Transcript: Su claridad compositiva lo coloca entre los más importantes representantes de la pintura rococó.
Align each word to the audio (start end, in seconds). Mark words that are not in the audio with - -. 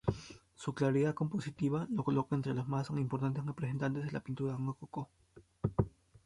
Su 0.55 0.73
claridad 0.73 1.13
compositiva 1.13 1.85
lo 1.91 2.03
coloca 2.03 2.33
entre 2.35 2.55
los 2.55 2.67
más 2.67 2.89
importantes 2.89 3.45
representantes 3.45 4.03
de 4.03 4.11
la 4.11 4.21
pintura 4.23 4.57
rococó. 4.57 5.11